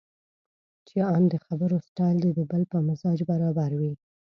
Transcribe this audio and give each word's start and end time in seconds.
چې 0.87 0.97
ان 1.15 1.23
د 1.31 1.35
خبرو 1.45 1.77
سټایل 1.87 2.17
دې 2.23 2.31
د 2.35 2.41
بل 2.51 2.63
په 2.71 2.77
مزاج 2.87 3.19
برابر 3.31 3.71
وي. 3.79 3.93